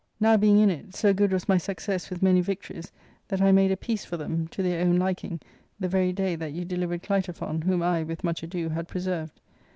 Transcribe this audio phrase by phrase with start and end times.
[0.19, 2.91] Now being in it, so good was my success with many victories,
[3.27, 5.39] that I made a peace for themy to their own liking,
[5.79, 9.39] the very day that you delivered Clitophon, whom I, with much ado, had preserved.